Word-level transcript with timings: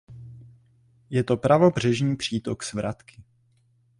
Je 1.09 1.23
to 1.23 1.37
pravobřežní 1.37 2.15
přítok 2.15 2.63
Svratky. 2.63 3.23